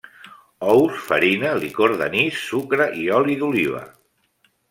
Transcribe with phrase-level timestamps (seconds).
[0.69, 3.83] Ous, farina, licor d'anís, sucre i oli d'oliva.